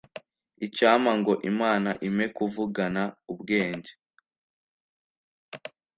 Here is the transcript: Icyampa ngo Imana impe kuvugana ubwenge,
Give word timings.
Icyampa 0.65 1.11
ngo 1.19 1.33
Imana 1.49 1.89
impe 2.07 2.25
kuvugana 2.37 3.03
ubwenge, 3.33 3.91